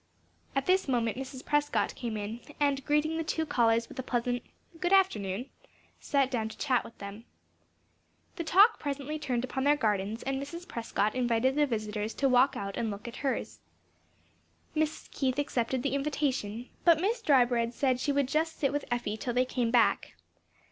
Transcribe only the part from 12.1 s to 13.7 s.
to walk out and look at hers.